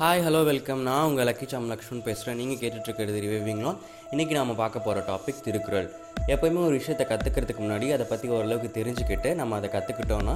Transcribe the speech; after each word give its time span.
Hi 0.00 0.22
hello 0.24 0.40
welcome 0.48 0.80
நான் 0.86 1.04
உங்கள் 1.08 1.26
lucky 1.26 1.46
சாம் 1.50 1.68
லக்ஷ்மன் 1.72 2.02
பேசுகிறேன் 2.06 2.36
நீங்கள் 2.40 2.58
கேட்டுட்ருக்கிறது 2.62 3.20
ரிவைவிங்லாம் 3.24 3.78
இன்றைக்கி 4.12 4.34
நாம் 4.38 4.50
பார்க்க 4.60 4.82
போகிற 4.86 5.02
டாபிக் 5.06 5.40
திருக்குறள். 5.46 5.88
எப்போயுமே 6.32 6.60
ஒரு 6.66 6.74
விஷயத்தை 6.80 7.04
கற்றுக்கிறதுக்கு 7.10 7.62
முன்னாடி 7.64 7.86
அதை 7.94 8.06
பற்றி 8.10 8.26
ஓரளவுக்கு 8.34 8.68
தெரிஞ்சுக்கிட்டு 8.76 9.30
நம்ம 9.40 9.56
அதை 9.60 9.70
கற்றுக்கிட்டோன்னா 9.76 10.34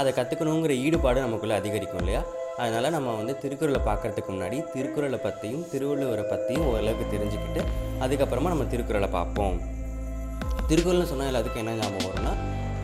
அதை 0.00 0.12
கற்றுக்கணுங்கிற 0.18 0.76
ஈடுபாடு 0.86 1.20
நமக்குள்ளே 1.26 1.56
அதிகரிக்கும் 1.60 2.00
இல்லையா? 2.02 2.22
அதனால் 2.56 2.90
நம்ம 2.96 3.16
வந்து 3.20 3.34
திருக்குறளை 3.44 3.82
பார்க்குறதுக்கு 3.90 4.32
முன்னாடி 4.36 4.60
திருக்குறளை 4.72 5.20
பற்றியும் 5.26 5.62
திருவள்ளுவரை 5.74 6.24
பற்றியும் 6.32 6.66
ஓரளவுக்கு 6.72 7.12
தெரிஞ்சுக்கிட்டு 7.14 7.62
அதுக்கப்புறமா 8.06 8.54
நம்ம 8.54 8.70
திருக்குறளை 8.74 9.10
பார்ப்போம். 9.18 9.60
திருக்குறள்னு 10.70 11.12
சொன்னால் 11.14 11.32
எல்லாத்துக்கும் 11.32 11.64
என்ன 11.66 11.78
ஞாபகம் 11.84 12.10
வரும்னா 12.10 12.34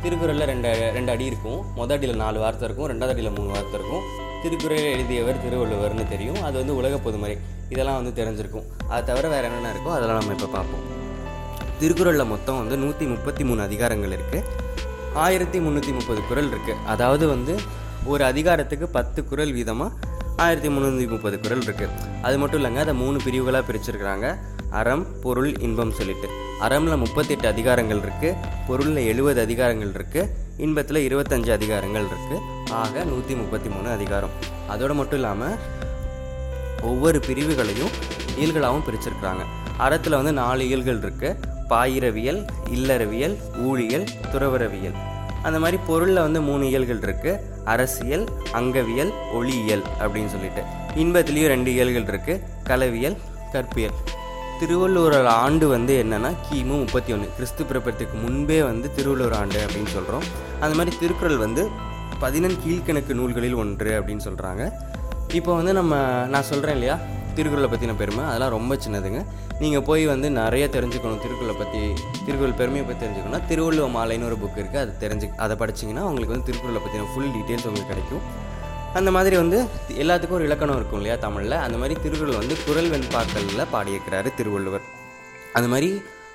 திருக்குறளில் 0.04 0.50
ரெண்டு 0.54 0.70
ரெண்டு 0.96 1.10
அடி 1.16 1.24
இருக்கும். 1.32 1.60
மொதல் 1.78 1.98
அடியில் 1.98 2.22
நாலு 2.26 2.38
வார்த்தை 2.46 2.66
இருக்கும். 2.68 2.90
ரெண்டாவது 2.92 3.14
அடியில் 3.14 3.36
மூணு 3.38 3.50
வார்த்தை 3.54 3.78
இருக்கும். 3.80 4.04
திருக்குறளை 4.42 4.88
எழுதியவர் 4.96 5.40
திருவள்ளுவர்னு 5.44 6.04
தெரியும். 6.12 6.40
அது 6.46 6.56
வந்து 6.60 6.74
உலக 6.80 6.96
பொதுமறை. 7.06 7.36
இதெல்லாம் 7.72 7.98
வந்து 8.00 8.12
தெரிஞ்சிருக்கும். 8.18 8.66
அதை 8.90 9.00
தவிர 9.10 9.28
வேறு 9.34 9.46
என்னென்ன 9.48 9.72
இருக்கோ 9.74 9.92
அதெல்லாம் 9.96 10.18
நம்ம 10.20 10.34
இப்போ 10.36 10.48
பார்ப்போம். 10.56 10.84
திருக்குறளில் 11.80 12.30
மொத்தம் 12.34 12.58
வந்து 12.60 12.76
நூற்றி 12.84 13.04
முப்பத்தி 13.14 13.42
மூணு 13.48 13.60
அதிகாரங்கள் 13.68 14.14
இருக்குது 14.16 14.66
ஆயிரத்தி 15.24 15.58
முந்நூற்றி 15.64 15.92
முப்பது 15.98 16.20
குறள் 16.28 16.50
இருக்குது 16.52 16.82
அதாவது 16.92 17.24
வந்து 17.34 17.54
ஒரு 18.12 18.22
அதிகாரத்துக்கு 18.30 18.86
பத்து 18.96 19.20
குறள் 19.30 19.52
வீதமாக 19.56 20.06
ஆயிரத்தி 20.44 20.70
முந்நூற்றி 20.74 21.06
முப்பது 21.12 21.36
குறள் 21.44 21.62
இருக்குது 21.66 21.94
அது 22.26 22.36
மட்டும் 22.40 22.60
இல்லைங்க 22.60 22.80
அதை 22.84 22.94
மூணு 23.02 23.18
பிரிவுகளாக 23.24 23.64
பிரிச்சிருக்கிறாங்க. 23.68 24.28
அறம் 24.80 25.04
பொருள் 25.24 25.50
இன்பம் 25.66 25.94
சொல்லிட்டு. 25.98 26.28
அறமில் 26.66 27.00
முப்பத்தெட்டு 27.02 27.46
அதிகாரங்கள் 27.52 28.02
இருக்குது 28.04 28.36
பொருளில் 28.68 29.02
எழுபது 29.10 29.40
அதிகாரங்கள் 29.46 29.92
இருக்குது 29.98 30.30
இன்பத்தில் 30.66 31.00
இருபத்தஞ்சு 31.08 31.50
அதிகாரங்கள் 31.58 32.08
இருக்குது 32.10 32.38
ஆக 32.76 33.02
நூற்றி 33.04 33.34
முப்பத்தி 33.34 33.68
மூணு 33.68 33.88
அதிகாரம். 33.88 34.32
அதோடு 34.72 34.94
மட்டும் 34.94 35.18
இல்லாமல் 35.18 35.54
ஒவ்வொரு 36.82 37.18
பிரிவுகளையும் 37.26 37.92
இயல்களாகவும் 38.40 38.84
பிரிச்சிருக்கிறாங்க. 38.88 39.44
அறத்தில் 39.84 40.16
வந்து 40.18 40.32
நாலு 40.32 40.66
இயல்கள் 40.68 41.00
இருக்குது 41.00 41.36
பாயிரவியல் 41.70 42.40
இல்லறவியல் 42.76 43.36
ஊழியல் 43.68 44.04
துறவரவியல். 44.32 44.96
அந்த 45.42 45.58
மாதிரி 45.58 45.78
பொருளில் 45.88 46.24
வந்து 46.26 46.40
மூணு 46.40 46.64
இயல்கள் 46.68 47.02
இருக்குது 47.06 47.40
அரசியல் 47.64 48.26
அங்கவியல் 48.52 49.12
ஒளியியல் 49.38 49.84
அப்படின்னு 50.00 50.32
சொல்லிட்டு. 50.34 50.62
இன்பத்துலேயும் 51.02 51.52
ரெண்டு 51.54 51.72
இயல்கள் 51.76 52.08
இருக்குது 52.12 52.42
கலவியல் 52.70 53.18
கற்பியல். 53.52 53.96
திருவள்ளுவர் 54.60 55.26
ஆண்டு 55.26 55.66
வந்து 55.68 55.94
என்னென்னா 56.04 56.30
கிமு 56.46 56.76
முப்பத்தி 56.84 57.12
ஒன்று 57.12 57.34
கிறிஸ்து 57.36 57.64
பிறப்பத்துக்கு 57.64 58.16
முன்பே 58.22 58.62
வந்து 58.62 58.94
திருவள்ளுவர் 58.96 59.36
ஆண்டு 59.40 59.58
அப்படின்னு 59.66 59.92
சொல்கிறோம் 59.98 60.24
அந்த 60.60 60.74
மாதிரி 60.78 60.96
திருக்குறள் 61.02 61.36
வந்து 61.36 61.64
பதினெண் 62.22 62.56
கீழ்க்கணக்கு 62.62 63.12
நூல்களில் 63.18 63.56
ஒன்று 63.62 63.90
அப்படின்னு 63.98 64.24
சொல்கிறாங்க 64.28 64.62
இப்போ 65.38 65.52
வந்து 65.58 65.72
நம்ம 65.78 65.94
நான் 66.32 66.46
சொல்கிறேன் 66.50 66.76
இல்லையா? 66.78 66.96
திருக்குறளை 67.36 67.68
பற்றின 67.72 67.94
பெருமை 68.00 68.22
அதெல்லாம் 68.28 68.54
ரொம்ப 68.56 68.72
சின்னதுங்க. 68.84 69.20
நீங்கள் 69.62 69.84
போய் 69.88 70.04
வந்து 70.12 70.28
நிறைய 70.38 70.64
தெரிஞ்சுக்கணும் 70.76 71.20
திருக்குறளை 71.24 71.54
பற்றி 71.60 71.80
திருக்குறள் 72.24 72.56
பெருமையை 72.60 72.84
பற்றி 72.86 73.00
தெரிஞ்சுக்கணும்னா 73.04 73.40
திருவள்ளுவ 73.50 73.88
மாலைன்னு 73.96 74.28
ஒரு 74.30 74.36
புக் 74.42 74.58
இருக்குது 74.62 74.82
அது 74.84 74.92
தெரிஞ்சு 75.04 75.26
அதை 75.44 75.56
படிச்சிங்கன்னா 75.62 76.04
உங்களுக்கு 76.10 76.34
வந்து 76.34 76.48
திருக்குறளை 76.48 76.80
பற்றின 76.84 77.08
ஃபுல் 77.12 77.32
டீட்டெயில்ஸ் 77.36 77.68
உங்களுக்கு 77.70 77.92
கிடைக்கும். 77.94 78.24
அந்த 78.98 79.10
மாதிரி 79.16 79.36
வந்து 79.42 79.58
எல்லாத்துக்கும் 80.02 80.38
ஒரு 80.40 80.46
இலக்கணம் 80.48 80.78
இருக்கும் 80.80 81.00
இல்லையா 81.00 81.16
தமிழில்? 81.26 81.56
அந்த 81.66 81.76
மாதிரி 81.82 81.96
திருக்குறள் 82.04 82.40
வந்து 82.42 82.56
குரல் 82.66 82.90
வெண்பாக்களில் 82.94 83.70
பாடியிருக்கிறாரு 83.74 84.30
திருவள்ளுவர். 84.40 84.86
அந்த 85.58 85.68
மாதிரி 85.74 85.90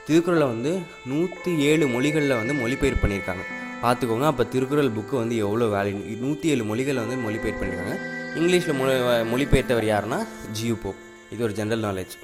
திருக்குறளை 0.08 0.48
வந்து 0.54 0.72
நூற்றி 1.12 1.52
ஏழு 1.72 1.88
மொழிகளில் 1.96 2.40
வந்து 2.42 2.56
மொழிபெயர்ப்பு 2.62 3.04
பண்ணியிருக்காங்க. 3.04 3.46
பார்த்துக்கோங்க. 3.84 4.28
அப்போ 4.32 4.44
திருக்குறள் 4.54 4.96
புக்கு 4.98 5.16
வந்து 5.22 5.36
எவ்வளோ 5.46 5.66
வேல்யூ 5.76 6.18
நூற்றி 6.26 6.52
ஏழு 6.54 6.64
மொழிகளை 6.72 7.00
வந்து 7.04 7.18
மொழிபெயர் 7.26 7.60
பண்ணியிருக்காங்க 7.60 7.98
இங்கிலீஷில் 8.40 8.78
மொழி 8.80 8.94
மொழிபெயர்த்தவர் 9.32 9.88
யாருன்னா? 9.94 10.20
G U 10.58 10.76
Pope. 10.84 11.02
இது 11.34 11.44
ஒரு 11.48 11.56
ஜென்ரல் 11.60 11.86
நாலேஜ் 11.88 12.16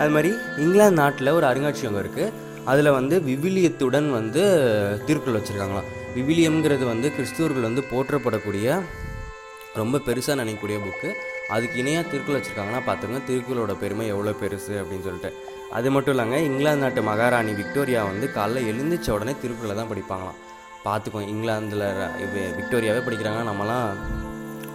அது 0.00 0.10
மாதிரி 0.14 0.30
இங்கிலாந்து 0.64 0.98
நாட்டில் 1.00 1.36
ஒரு 1.38 1.46
அருங்காட்சியகம் 1.48 2.02
இருக்குது 2.02 2.32
அதில் 2.70 2.96
வந்து 2.98 3.16
விவிலியத்துடன் 3.28 4.08
வந்து 4.18 4.42
திருக்குறள் 5.06 5.38
வச்சுருக்காங்களாம். 5.38 5.88
விவிலியம்ங்கிறது 6.16 6.84
வந்து 6.92 7.08
கிறிஸ்துவர்கள் 7.16 7.66
வந்து 7.68 7.82
போற்றப்படக்கூடிய 7.92 8.76
ரொம்ப 9.80 10.00
பெருசாக 10.06 10.36
நினைக்கக்கூடிய 10.40 10.78
புக்கு 10.86 11.10
அதுக்கு 11.54 11.76
இணையாக 11.82 12.04
திருக்குறள் 12.10 12.38
வச்சுருக்காங்கன்னா 12.38 12.82
பார்த்துங்க 12.88 13.20
திருக்குறளோட 13.28 13.74
பெருமை 13.82 14.06
எவ்வளோ 14.14 14.34
பெருசு 14.42 14.74
அப்படின்னு 14.82 15.06
சொல்லிட்டு. 15.08 15.30
அது 15.78 15.90
மட்டும் 15.94 16.14
இல்லைங்க 16.14 16.38
இங்கிலாந்து 16.48 16.84
நாட்டு 16.84 17.02
மகாராணி 17.10 17.52
விக்டோரியா 17.60 18.00
வந்து 18.10 18.26
காலைல 18.36 18.64
எழுந்திரிச்ச 18.70 19.10
உடனே 19.16 19.34
திருக்குறளை 19.42 19.76
தான் 19.80 19.90
படிப்பாங்களாம். 19.92 20.40
பார்த்துக்கோ 20.86 21.20
இங்கிலாந்தில் 21.32 21.86
விக்டோரியாவே 22.58 23.00
படிக்கிறாங்க. 23.06 23.40
நம்மலாம் 23.50 23.88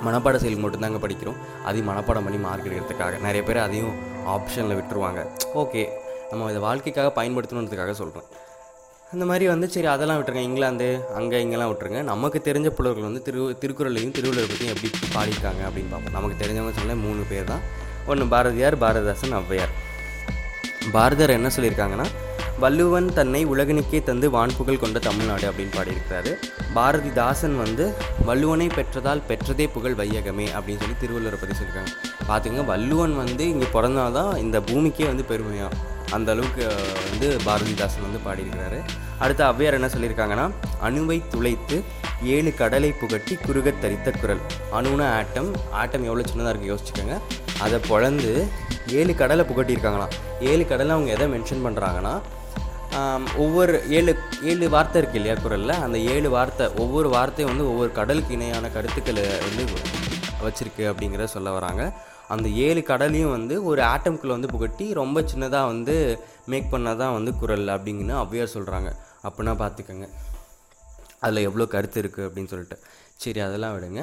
மனப்பாட 0.05 0.37
செயல் 0.41 0.61
மட்டும்தாங்க 0.63 0.99
படிக்கிறோம். 1.03 1.39
அதையும் 1.67 1.89
மனப்பாடம் 1.91 2.25
பண்ணி 2.27 2.39
மார்க் 2.47 2.67
எடுக்கிறதுக்காக. 2.67 3.15
நிறைய 3.27 3.41
பேர் 3.47 3.65
அதையும் 3.67 3.95
ஆப்ஷனில் 4.33 4.77
விட்டுருவாங்க. 4.79 5.21
ஓகே 5.61 5.83
நம்ம 6.31 6.49
இதை 6.51 6.61
வாழ்க்கைக்காக 6.67 7.11
பயன்படுத்தணுன்றதுக்காக 7.17 7.95
சொல்கிறேன் 8.01 8.27
அந்த 9.13 9.25
மாதிரி 9.29 9.45
வந்து 9.51 9.67
சரி 9.73 9.87
அதெல்லாம் 9.93 10.17
விட்டுருங்க. 10.19 10.45
இங்கிலாந்து 10.47 10.87
அங்கே 11.19 11.37
இங்கெல்லாம் 11.43 11.69
விட்டுருங்க. 11.71 11.99
நமக்கு 12.11 12.39
தெரிஞ்ச 12.47 12.69
புலவர்கள் 12.77 13.07
வந்து 13.09 13.21
திரு 13.27 13.41
திருக்குறளையும் 13.61 14.15
திருவள்ளுவர் 14.17 14.51
பற்றியும் 14.51 14.73
எப்படி 14.75 14.89
பாடியிருக்காங்க 15.15 15.61
அப்படின்னு 15.67 15.91
பார்ப்போம். 15.93 16.15
நமக்கு 16.17 16.39
தெரிஞ்சவங்க 16.41 16.73
சொன்னால் 16.79 17.03
மூணு 17.05 17.21
பேர் 17.31 17.51
தான். 17.51 17.63
ஒன்று 18.11 18.25
பாரதியார் 18.33 18.75
பாரதிதாசன் 18.83 19.37
ஔவையார். 19.41 19.73
பாரதியார் 20.95 21.37
என்ன 21.37 21.51
சொல்லியிருக்காங்கன்னா 21.57 22.07
வள்ளுவன் 22.61 23.07
தன்னை 23.17 23.39
உலகனுக்கே 23.53 23.99
தந்து 24.07 24.27
வான்புகழ் 24.35 24.79
கொண்ட 24.83 24.99
தமிழ்நாடு 25.07 25.45
அப்படின்னு 25.49 25.73
பாடியிருக்கிறாரு. 25.75 26.31
பாரதிதாசன் 26.75 27.55
வந்து 27.63 27.85
வள்ளுவனை 28.27 28.67
பெற்றதால் 28.77 29.21
பெற்றதே 29.29 29.65
புகழ் 29.75 29.97
வையகமே 29.99 30.47
அப்படின்னு 30.57 30.81
சொல்லி 30.83 30.95
திருவள்ளுவரை 31.01 31.37
பற்றி 31.41 31.55
சொல்லியிருக்காங்க. 31.57 31.91
பார்த்துங்க 32.29 32.63
வள்ளுவன் 32.71 33.13
வந்து 33.23 33.43
இங்கே 33.53 33.67
பிறந்தாதான் 33.75 34.31
இந்த 34.45 34.59
பூமிக்கே 34.69 35.05
வந்து 35.11 35.25
பெருமையாக 35.31 35.77
அந்த 36.15 36.31
அளவுக்கு 36.33 36.63
வந்து 37.09 37.27
பாரதிதாசன் 37.45 38.05
வந்து 38.07 38.21
பாடியிருக்கிறாரு. 38.25 38.79
அடுத்து 39.23 39.43
அவ்வையார் 39.49 39.77
என்ன 39.79 39.89
சொல்லியிருக்காங்கன்னா 39.95 40.45
அணுவை 40.87 41.17
துளைத்து 41.33 41.77
ஏழு 42.35 42.51
கடலை 42.61 42.89
புகட்டி 43.01 43.35
குறுக 43.45 43.73
தரித்த 43.83 44.11
குரல். 44.21 44.41
அணுனா 44.77 45.07
ஆட்டம். 45.19 45.51
ஆட்டம் 45.81 46.07
எவ்வளோ 46.09 46.25
சின்னதாக 46.31 46.53
இருக்குது 46.53 46.73
யோசிச்சுக்கோங்க. 46.73 47.17
அதை 47.65 47.79
பொழந்து 47.91 48.31
ஏழு 48.99 49.13
கடலை 49.21 49.45
புகட்டியிருக்காங்களாம். 49.51 50.15
ஏழு 50.51 50.63
கடலை 50.71 50.91
அவங்க 50.95 51.11
எதை 51.17 51.27
மென்ஷன் 51.35 51.63
பண்ணுறாங்கன்னா 51.67 52.15
ஒவ்வொரு 53.43 53.73
ஏழு 53.97 54.11
ஏழு 54.51 54.67
வார்த்தை 54.75 54.97
இருக்குது 55.01 55.19
இல்லையா 55.19 55.35
குரலில்? 55.43 55.73
அந்த 55.85 55.97
ஏழு 56.13 56.29
வார்த்தை 56.35 56.65
ஒவ்வொரு 56.83 57.09
வார்த்தையும் 57.15 57.51
வந்து 57.51 57.65
ஒவ்வொரு 57.71 57.91
கடலுக்கு 57.97 58.35
இணையான 58.37 58.69
கருத்துக்களை 58.75 59.23
வந்து 59.47 59.63
வச்சுருக்கு 60.45 60.83
அப்படிங்கிறத 60.91 61.29
சொல்ல 61.35 61.51
வராங்க. 61.57 61.83
அந்த 62.33 62.47
ஏழு 62.67 62.81
கடலையும் 62.91 63.33
வந்து 63.35 63.55
ஒரு 63.69 63.81
ஆட்டம்குள்ளே 63.93 64.35
வந்து 64.35 64.53
புகட்டி 64.53 64.85
ரொம்ப 65.01 65.21
சின்னதாக 65.31 65.71
வந்து 65.73 65.95
மேக் 66.53 66.71
பண்ணதான் 66.73 67.15
வந்து 67.17 67.33
குரல் 67.41 67.67
அப்படிங்கன்னு 67.75 68.15
ஔவையார் 68.23 68.55
சொல்கிறாங்க 68.55 68.89
அப்படின்னா 69.27 69.53
பார்த்துக்கோங்க 69.63 70.07
அதில் 71.25 71.45
எவ்வளோ 71.49 71.67
கருத்து 71.75 72.01
இருக்குது 72.03 72.25
அப்படின்னு 72.27 72.51
சொல்லிட்டு. 72.53 72.77
சரி 73.23 73.39
அதெல்லாம் 73.47 73.75
விடுங்க. 73.75 74.01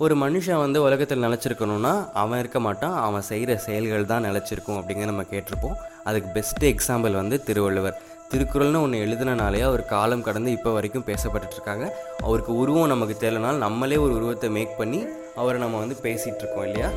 ஒரு 0.00 0.14
மனுஷன் 0.22 0.62
வந்து 0.64 0.78
உலகத்தில் 0.86 1.24
நிலச்சிருக்கணும்னா 1.24 1.92
அவன் 2.22 2.40
இருக்க 2.42 2.60
மாட்டான் 2.66 2.96
அவன் 3.06 3.26
செய்கிற 3.28 3.56
செயல்கள் 3.66 4.10
தான் 4.12 4.24
நிலச்சிருக்கும் 4.28 4.78
அப்படிங்கிற 4.78 5.08
நம்ம 5.10 5.24
கேட்டிருப்போம். 5.34 5.76
அதுக்கு 6.08 6.28
பெஸ்ட்டு 6.36 6.70
எக்ஸாம்பிள் 6.74 7.20
வந்து 7.20 7.36
திருவள்ளுவர். 7.48 7.98
திருக்குறள்னு 8.32 8.82
ஒன்று 8.82 8.98
எழுதினாலே 8.98 9.60
அவர் 9.60 9.84
காலம் 9.84 10.22
கடந்து 10.22 10.50
இப்போ 10.50 10.72
வரைக்கும் 10.72 11.04
பேசப்பட்டுருக்காங்க 11.06 11.84
அவருக்கு 12.20 12.56
உருவம் 12.56 12.88
நமக்கு 12.88 13.14
தெரியலனாலும் 13.20 13.58
நம்மளே 13.58 13.96
ஒரு 13.96 14.14
உருவத்தை 14.14 14.50
மேக் 14.50 14.78
பண்ணி 14.78 15.00
அவரை 15.36 15.60
நம்ம 15.60 15.78
வந்து 15.78 15.96
பேசிகிட்டு 16.02 16.38
இருக்கோம் 16.38 16.64
இல்லையா? 16.64 16.90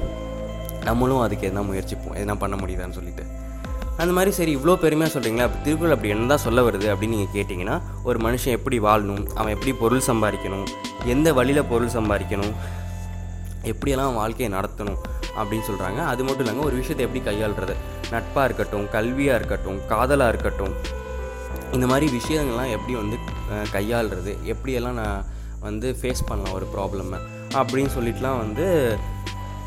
நம்மளும் 0.84 1.20
அதுக்கு 1.20 1.48
எதனா 1.50 1.62
முயற்சிப்போம். 1.68 2.16
எதனா 2.16 2.36
பண்ண 2.36 2.56
முடியுதான்னு 2.56 2.92
சொல்லிட்டு. 2.92 3.24
அந்த 3.98 4.14
மாதிரி 4.14 4.32
சரி 4.32 4.56
இவ்வளோ 4.56 4.76
பெருமையாக 4.76 5.20
சொல்கிறீங்களா 5.20 5.42
அப்போ 5.42 5.60
திருக்குறள் 5.64 5.92
அப்படி 5.92 6.10
என்ன 6.10 6.28
தான் 6.28 6.38
சொல்ல 6.38 6.62
வருது 6.62 6.88
அப்படின்னு 6.94 7.16
நீங்கள் 7.18 7.36
கேட்டிங்கன்னா 7.36 7.76
ஒரு 8.04 8.20
மனுஷன் 8.20 8.56
எப்படி 8.58 8.80
வாழணும் 8.80 9.32
அவன் 9.34 9.54
எப்படி 9.54 9.74
பொருள் 9.74 10.00
சம்பாதிக்கணும் 10.00 10.66
எந்த 11.06 11.34
வழியில் 11.34 11.64
பொருள் 11.64 11.90
சம்பாதிக்கணும் 11.90 12.54
எப்படியெல்லாம் 13.64 14.14
வாழ்க்கையை 14.14 14.54
நடத்தணும் 14.54 15.00
அப்படின்னு 15.38 15.66
சொல்கிறாங்க 15.70 15.98
அது 15.98 16.24
மட்டும் 16.24 16.40
இல்லாமல் 16.40 16.66
ஒரு 16.66 16.76
விஷயத்தை 16.76 17.06
எப்படி 17.06 17.24
கையாளுறது? 17.30 17.76
நட்பாக 18.12 18.46
இருக்கட்டும் 18.46 18.88
கல்வியாக 18.88 19.40
இருக்கட்டும் 19.40 19.88
காதலாக 19.88 20.30
இருக்கட்டும் 20.30 20.76
இந்த 21.74 21.88
மாதிரி 21.88 22.18
விஷயங்கள்லாம் 22.18 22.72
எப்படி 22.72 22.96
வந்து 22.96 23.18
கையாளுறது? 23.74 24.38
எப்படியெல்லாம் 24.46 24.92
நான் 24.92 25.26
வந்து 25.60 25.98
ஃபேஸ் 26.02 26.28
பண்ணலாம் 26.28 26.54
ஒரு 26.54 26.68
ப்ராப்ளமை 26.76 27.20
அப்படின்னு 27.54 27.92
சொல்லிட்டுலாம் 27.96 28.38
வந்து 28.38 28.98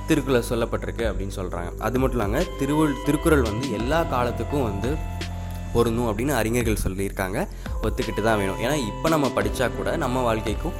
திருக்குறள் 0.06 0.48
சொல்லப்பட்டிருக்கு 0.48 1.04
அப்படின்னு 1.10 1.34
சொல்கிறாங்க 1.36 1.70
அது 1.78 1.98
மட்டும் 1.98 2.18
இல்லாமல் 2.18 2.46
திருவள் 2.58 3.02
திருக்குறள் 3.04 3.42
வந்து 3.42 3.72
எல்லா 3.72 4.02
காலத்துக்கும் 4.02 4.62
வந்து 4.62 4.96
பொருந்தும் 5.72 6.08
அப்படின்னு 6.10 6.34
அறிஞர்கள் 6.34 6.84
சொல்லியிருக்காங்க. 6.84 7.48
ஒத்துக்கிட்டு 7.82 8.22
தான் 8.22 8.38
வேணும். 8.38 8.60
ஏன்னா 8.60 8.74
இப்போ 8.74 9.08
நம்ம 9.08 9.26
படித்தா 9.26 9.76
கூட 9.76 9.96
நம்ம 9.96 10.22
வாழ்க்கைக்கும் 10.22 10.72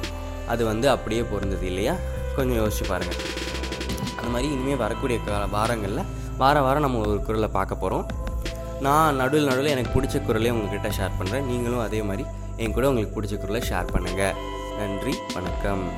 அது 0.47 0.65
வந்து 0.65 0.89
அப்படியே 0.89 1.21
பொருந்தது 1.21 1.67
இல்லையா? 1.67 1.95
கொஞ்சம் 2.35 2.57
யோசிச்சு 2.63 2.87
பாருங்கள் 2.87 3.19
அந்த 4.17 4.29
மாதிரி 4.29 4.53
இனிமேல் 4.53 4.77
வரக்கூடிய 4.77 5.19
கால 5.23 5.45
வாரங்களில் 5.45 6.05
வார 6.37 6.61
வாரம் 6.61 6.81
நம்ம 6.81 6.97
ஒரு 6.97 7.23
குரலை 7.23 7.47
பார்க்க 7.47 7.75
போகிறோம் 7.75 8.05
நான் 8.85 9.17
நடுவில் 9.21 9.49
நடுவில் 9.49 9.73
எனக்கு 9.73 9.93
பிடிச்ச 9.95 10.17
குரலையும் 10.27 10.57
உங்ககிட்ட 10.59 10.89
ஷேர் 10.97 11.17
பண்ணுறேன் 11.19 11.47
நீங்களும் 11.51 11.85
அதே 11.87 11.99
மாதிரி 12.01 12.23
என் 12.63 12.75
கூட 12.77 12.87
உங்களுக்கு 12.91 13.15
பிடிச்ச 13.15 13.35
குரலை 13.41 13.61
ஷேர் 13.69 13.93
பண்ணுங்கள் 13.95 14.37
நன்றி 14.79 15.13
வணக்கம். 15.35 15.85